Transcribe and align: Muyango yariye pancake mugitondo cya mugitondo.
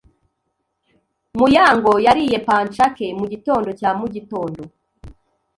Muyango 1.37 1.91
yariye 2.05 2.37
pancake 2.47 3.05
mugitondo 3.19 3.69
cya 3.79 3.89
mugitondo. 3.99 4.63